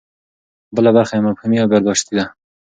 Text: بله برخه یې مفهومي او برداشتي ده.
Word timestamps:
بله 0.75 0.89
برخه 0.97 1.13
یې 1.17 1.21
مفهومي 1.27 1.57
او 1.61 1.67
برداشتي 1.71 2.13
ده. 2.17 2.25